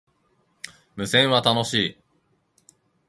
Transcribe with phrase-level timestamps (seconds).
[0.95, 1.97] 無線は、楽しい